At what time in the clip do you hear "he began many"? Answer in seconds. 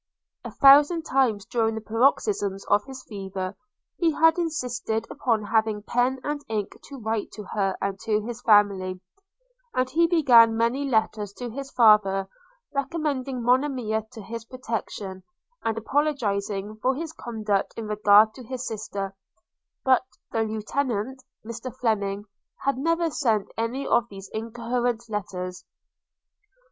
9.91-10.85